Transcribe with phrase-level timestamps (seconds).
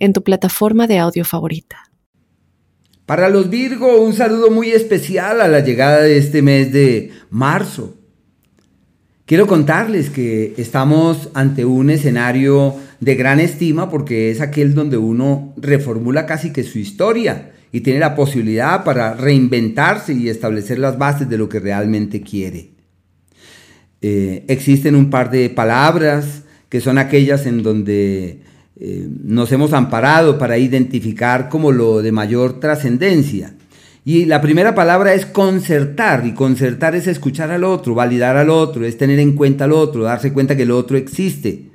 [0.00, 1.90] en tu plataforma de audio favorita.
[3.06, 7.96] Para los Virgo, un saludo muy especial a la llegada de este mes de marzo.
[9.26, 15.54] Quiero contarles que estamos ante un escenario de gran estima porque es aquel donde uno
[15.56, 21.28] reformula casi que su historia y tiene la posibilidad para reinventarse y establecer las bases
[21.28, 22.70] de lo que realmente quiere.
[24.02, 28.40] Eh, existen un par de palabras que son aquellas en donde
[28.76, 33.54] eh, nos hemos amparado para identificar como lo de mayor trascendencia.
[34.04, 38.86] Y la primera palabra es concertar, y concertar es escuchar al otro, validar al otro,
[38.86, 41.70] es tener en cuenta al otro, darse cuenta que el otro existe.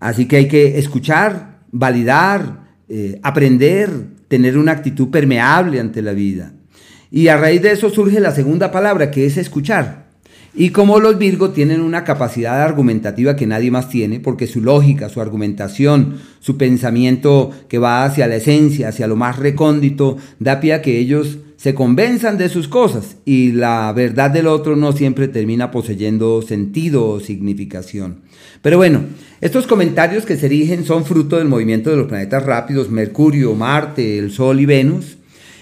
[0.00, 3.90] Así que hay que escuchar, validar, eh, aprender,
[4.28, 6.52] tener una actitud permeable ante la vida.
[7.10, 10.01] Y a raíz de eso surge la segunda palabra, que es escuchar.
[10.54, 15.08] Y como los Virgo tienen una capacidad argumentativa que nadie más tiene, porque su lógica,
[15.08, 20.74] su argumentación, su pensamiento que va hacia la esencia, hacia lo más recóndito, da pie
[20.74, 25.28] a que ellos se convenzan de sus cosas y la verdad del otro no siempre
[25.28, 28.22] termina poseyendo sentido o significación.
[28.60, 29.04] Pero bueno,
[29.40, 34.18] estos comentarios que se erigen son fruto del movimiento de los planetas rápidos, Mercurio, Marte,
[34.18, 35.16] el Sol y Venus,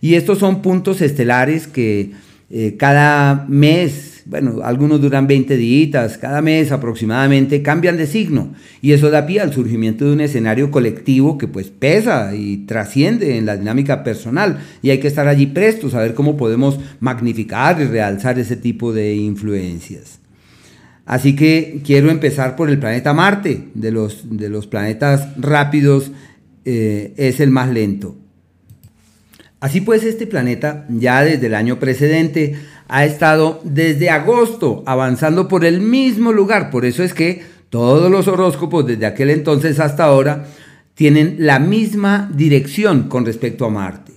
[0.00, 2.10] y estos son puntos estelares que
[2.50, 8.54] eh, cada mes bueno, algunos duran 20 días, cada mes aproximadamente, cambian de signo.
[8.80, 13.36] Y eso da pie al surgimiento de un escenario colectivo que pues pesa y trasciende
[13.36, 14.60] en la dinámica personal.
[14.82, 18.92] Y hay que estar allí prestos a ver cómo podemos magnificar y realzar ese tipo
[18.92, 20.20] de influencias.
[21.04, 23.68] Así que quiero empezar por el planeta Marte.
[23.74, 26.12] De los, de los planetas rápidos
[26.64, 28.16] eh, es el más lento.
[29.60, 32.56] Así pues, este planeta ya desde el año precedente
[32.88, 36.70] ha estado desde agosto avanzando por el mismo lugar.
[36.70, 40.46] Por eso es que todos los horóscopos desde aquel entonces hasta ahora
[40.94, 44.12] tienen la misma dirección con respecto a Marte.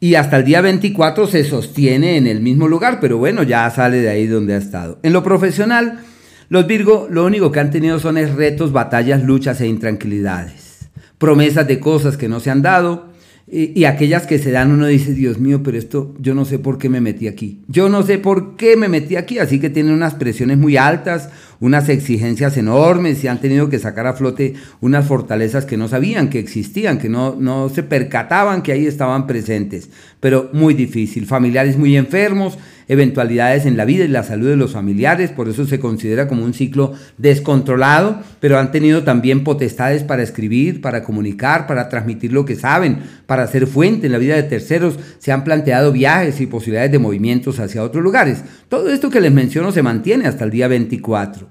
[0.00, 4.00] Y hasta el día 24 se sostiene en el mismo lugar, pero bueno, ya sale
[4.00, 5.00] de ahí donde ha estado.
[5.02, 6.00] En lo profesional,
[6.48, 10.88] los Virgo lo único que han tenido son retos, batallas, luchas e intranquilidades.
[11.18, 13.08] Promesas de cosas que no se han dado,
[13.50, 16.76] y, aquellas que se dan, uno dice, Dios mío, pero esto yo no sé por
[16.76, 17.62] qué me metí aquí.
[17.66, 19.38] Yo no sé por qué me metí aquí.
[19.38, 24.06] Así que tienen unas presiones muy altas, unas exigencias enormes y han tenido que sacar
[24.06, 28.72] a flote unas fortalezas que no sabían que existían, que no, no se percataban que
[28.72, 29.88] ahí estaban presentes.
[30.20, 31.24] Pero muy difícil.
[31.24, 32.58] Familiares muy enfermos,
[32.88, 36.44] eventualidades en la vida y la salud de los familiares, por eso se considera como
[36.44, 42.46] un ciclo descontrolado, pero han tenido también potestades para escribir, para comunicar, para transmitir lo
[42.46, 46.46] que saben, para ser fuente en la vida de terceros, se han planteado viajes y
[46.46, 48.42] posibilidades de movimientos hacia otros lugares.
[48.68, 51.48] Todo esto que les menciono se mantiene hasta el día 24.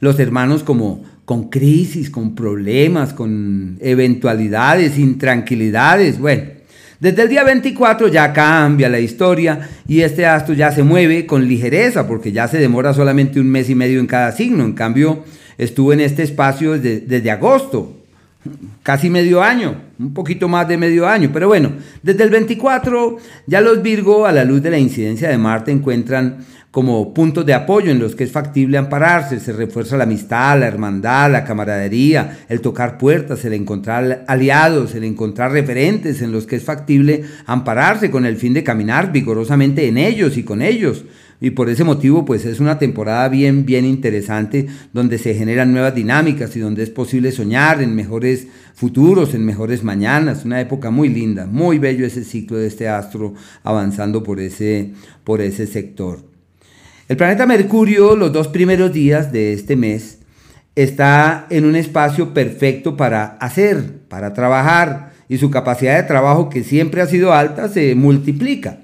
[0.00, 6.42] Los hermanos como con crisis, con problemas, con eventualidades, intranquilidades, bueno,
[7.04, 11.46] desde el día 24 ya cambia la historia y este astro ya se mueve con
[11.46, 14.64] ligereza porque ya se demora solamente un mes y medio en cada signo.
[14.64, 15.22] En cambio,
[15.58, 17.94] estuvo en este espacio desde, desde agosto,
[18.82, 21.28] casi medio año, un poquito más de medio año.
[21.30, 21.72] Pero bueno,
[22.02, 26.38] desde el 24 ya los Virgo a la luz de la incidencia de Marte encuentran
[26.74, 29.38] como puntos de apoyo en los que es factible ampararse.
[29.38, 35.04] Se refuerza la amistad, la hermandad, la camaradería, el tocar puertas, el encontrar aliados, el
[35.04, 39.98] encontrar referentes en los que es factible ampararse con el fin de caminar vigorosamente en
[39.98, 41.04] ellos y con ellos.
[41.40, 45.94] Y por ese motivo, pues es una temporada bien, bien interesante, donde se generan nuevas
[45.94, 50.44] dinámicas y donde es posible soñar en mejores futuros, en mejores mañanas.
[50.44, 54.90] Una época muy linda, muy bello ese ciclo de este astro avanzando por ese,
[55.22, 56.33] por ese sector.
[57.06, 60.20] El planeta Mercurio, los dos primeros días de este mes,
[60.74, 66.64] está en un espacio perfecto para hacer, para trabajar, y su capacidad de trabajo, que
[66.64, 68.78] siempre ha sido alta, se multiplica.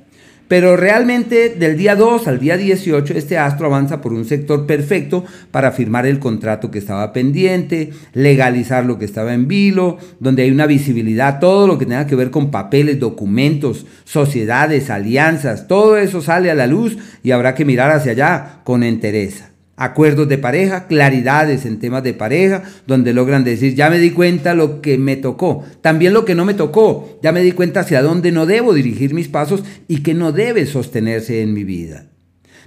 [0.51, 5.25] Pero realmente del día 2 al día 18 este astro avanza por un sector perfecto
[5.53, 10.51] para firmar el contrato que estaba pendiente, legalizar lo que estaba en vilo, donde hay
[10.51, 16.21] una visibilidad, todo lo que tenga que ver con papeles, documentos, sociedades, alianzas, todo eso
[16.21, 19.50] sale a la luz y habrá que mirar hacia allá con entereza.
[19.81, 24.53] Acuerdos de pareja, claridades en temas de pareja, donde logran decir, ya me di cuenta
[24.53, 28.03] lo que me tocó, también lo que no me tocó, ya me di cuenta hacia
[28.03, 32.05] dónde no debo dirigir mis pasos y que no debe sostenerse en mi vida.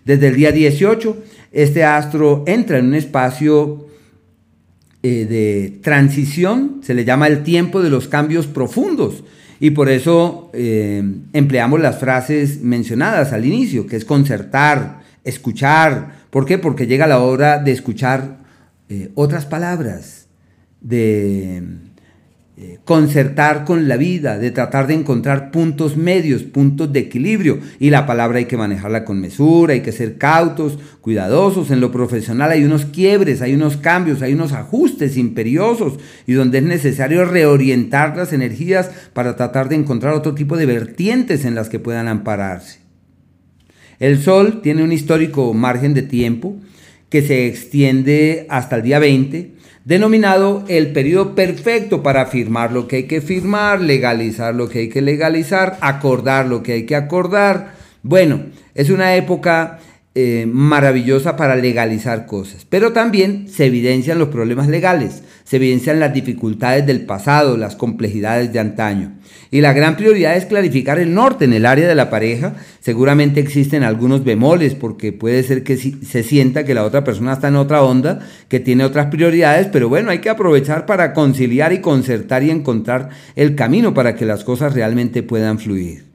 [0.06, 3.86] Desde el día 18, este astro entra en un espacio
[5.04, 9.24] eh, de transición, se le llama el tiempo de los cambios profundos.
[9.60, 16.48] Y por eso eh, empleamos las frases mencionadas al inicio, que es concertar, escuchar, ¿Por
[16.48, 16.58] qué?
[16.58, 18.40] Porque llega la hora de escuchar
[18.90, 20.30] eh, otras palabras,
[20.82, 21.62] de
[22.58, 27.60] eh, concertar con la vida, de tratar de encontrar puntos medios, puntos de equilibrio.
[27.80, 31.70] Y la palabra hay que manejarla con mesura, hay que ser cautos, cuidadosos.
[31.70, 36.58] En lo profesional hay unos quiebres, hay unos cambios, hay unos ajustes imperiosos y donde
[36.58, 41.70] es necesario reorientar las energías para tratar de encontrar otro tipo de vertientes en las
[41.70, 42.83] que puedan ampararse.
[44.04, 46.58] El Sol tiene un histórico margen de tiempo
[47.08, 49.52] que se extiende hasta el día 20,
[49.86, 54.90] denominado el periodo perfecto para firmar lo que hay que firmar, legalizar lo que hay
[54.90, 57.76] que legalizar, acordar lo que hay que acordar.
[58.02, 59.80] Bueno, es una época
[60.16, 66.14] eh, maravillosa para legalizar cosas, pero también se evidencian los problemas legales, se evidencian las
[66.14, 69.14] dificultades del pasado, las complejidades de antaño.
[69.50, 72.54] Y la gran prioridad es clarificar el norte en el área de la pareja.
[72.80, 77.48] Seguramente existen algunos bemoles porque puede ser que se sienta que la otra persona está
[77.48, 78.20] en otra onda,
[78.50, 83.10] que tiene otras prioridades, pero bueno, hay que aprovechar para conciliar y concertar y encontrar
[83.36, 86.13] el camino para que las cosas realmente puedan fluir.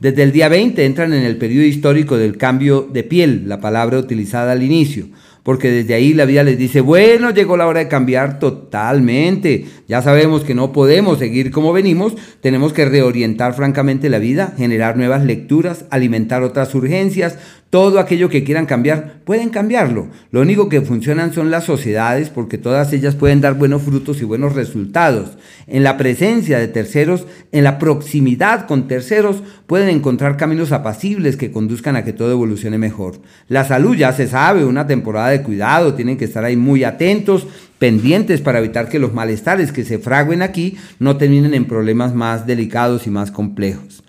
[0.00, 3.98] Desde el día 20 entran en el periodo histórico del cambio de piel, la palabra
[3.98, 5.08] utilizada al inicio
[5.42, 9.66] porque desde ahí la vida les dice, bueno, llegó la hora de cambiar totalmente.
[9.88, 14.96] Ya sabemos que no podemos seguir como venimos, tenemos que reorientar francamente la vida, generar
[14.96, 17.38] nuevas lecturas, alimentar otras urgencias,
[17.70, 20.08] todo aquello que quieran cambiar, pueden cambiarlo.
[20.32, 24.24] Lo único que funcionan son las sociedades porque todas ellas pueden dar buenos frutos y
[24.24, 25.38] buenos resultados.
[25.68, 31.52] En la presencia de terceros, en la proximidad con terceros, pueden encontrar caminos apacibles que
[31.52, 33.20] conduzcan a que todo evolucione mejor.
[33.46, 37.46] La salud ya se sabe, una temporada de cuidado, tienen que estar ahí muy atentos,
[37.78, 42.48] pendientes para evitar que los malestares que se fraguen aquí no terminen en problemas más
[42.48, 44.02] delicados y más complejos.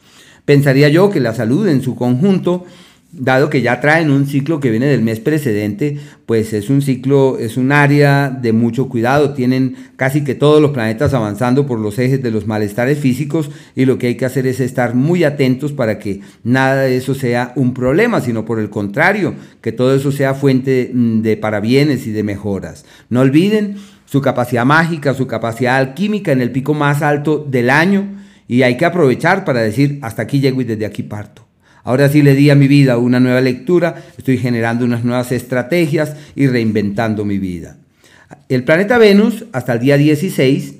[0.45, 2.65] Pensaría yo que la salud en su conjunto
[3.13, 7.37] dado que ya traen un ciclo que viene del mes precedente, pues es un ciclo,
[7.39, 9.33] es un área de mucho cuidado.
[9.33, 13.85] Tienen casi que todos los planetas avanzando por los ejes de los malestares físicos y
[13.85, 17.51] lo que hay que hacer es estar muy atentos para que nada de eso sea
[17.55, 22.23] un problema, sino por el contrario, que todo eso sea fuente de parabienes y de
[22.23, 22.85] mejoras.
[23.09, 23.75] No olviden
[24.05, 28.07] su capacidad mágica, su capacidad alquímica en el pico más alto del año
[28.47, 31.50] y hay que aprovechar para decir hasta aquí llego y desde aquí parto.
[31.83, 36.15] Ahora sí le di a mi vida una nueva lectura, estoy generando unas nuevas estrategias
[36.35, 37.77] y reinventando mi vida.
[38.49, 40.75] El planeta Venus, hasta el día 16,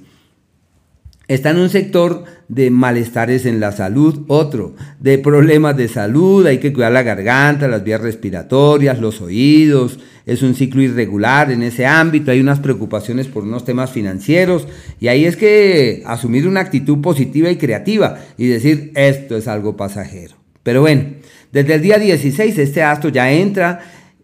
[1.27, 6.57] está en un sector de malestares en la salud, otro, de problemas de salud, hay
[6.57, 11.85] que cuidar la garganta, las vías respiratorias, los oídos, es un ciclo irregular en ese
[11.85, 14.67] ámbito, hay unas preocupaciones por unos temas financieros
[14.99, 19.77] y ahí es que asumir una actitud positiva y creativa y decir esto es algo
[19.77, 20.40] pasajero.
[20.63, 21.03] Pero bueno,
[21.51, 23.79] desde el día 16 este astro ya entra,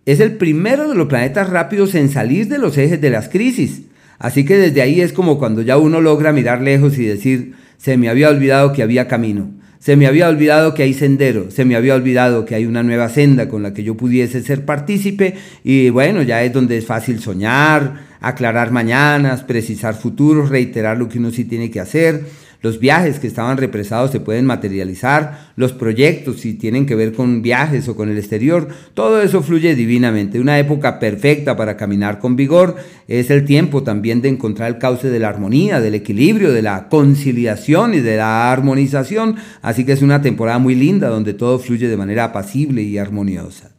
[0.06, 3.81] es el primero de los planetas rápidos en salir de los ejes de las crisis.
[4.19, 7.98] Así que desde ahí es como cuando ya uno logra mirar lejos y decir, se
[7.98, 11.75] me había olvidado que había camino, se me había olvidado que hay sendero, se me
[11.75, 15.36] había olvidado que hay una nueva senda con la que yo pudiese ser partícipe.
[15.63, 21.20] Y bueno, ya es donde es fácil soñar, aclarar mañanas, precisar futuros, reiterar lo que
[21.20, 22.24] uno sí tiene que hacer
[22.62, 27.42] los viajes que estaban represados se pueden materializar, los proyectos si tienen que ver con
[27.42, 30.40] viajes o con el exterior, todo eso fluye divinamente.
[30.40, 32.76] Una época perfecta para caminar con vigor
[33.08, 36.90] es el tiempo también de encontrar el cauce de la armonía, del equilibrio, de la
[36.90, 39.36] conciliación y de la armonización.
[39.62, 43.72] Así que es una temporada muy linda donde todo fluye de manera apacible y armoniosa.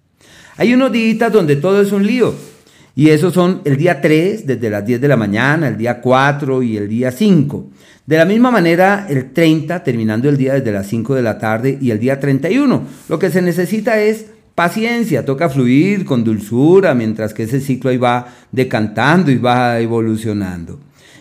[0.57, 2.35] Hay unos días donde todo es un lío.
[2.99, 6.65] Y esos son el día 3 desde las 10 de la mañana, el día 4
[6.65, 7.71] y el día 5.
[8.05, 11.79] De la misma manera, el 30, terminando el día desde las 5 de la tarde,
[11.81, 12.83] y el día 31.
[13.09, 14.27] Lo que se necesita es
[14.57, 20.81] paciencia, toca fluir con dulzura, mientras que ese ciclo ahí va decantando y va evolucionando.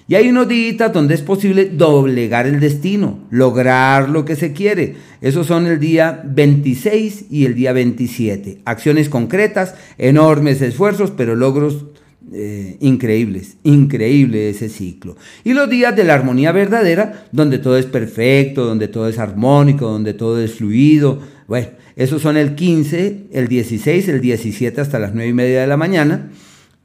[0.09, 4.95] Y hay unos días donde es posible doblegar el destino, lograr lo que se quiere.
[5.19, 8.59] Esos son el día 26 y el día 27.
[8.63, 11.87] Acciones concretas, enormes esfuerzos, pero logros
[12.31, 15.17] eh, increíbles, increíble ese ciclo.
[15.43, 19.89] Y los días de la armonía verdadera, donde todo es perfecto, donde todo es armónico,
[19.89, 21.19] donde todo es fluido.
[21.47, 25.67] Bueno, esos son el 15, el 16, el 17 hasta las 9 y media de
[25.67, 26.29] la mañana,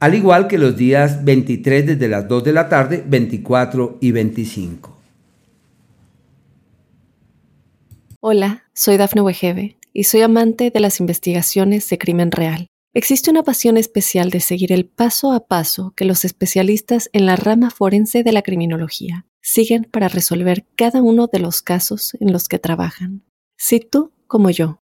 [0.03, 4.97] al igual que los días 23 desde las 2 de la tarde, 24 y 25.
[8.19, 12.67] Hola, soy Dafne Wegebe y soy amante de las investigaciones de crimen real.
[12.93, 17.37] Existe una pasión especial de seguir el paso a paso que los especialistas en la
[17.37, 22.49] rama forense de la criminología siguen para resolver cada uno de los casos en los
[22.49, 23.23] que trabajan.
[23.55, 24.82] Si tú, como yo,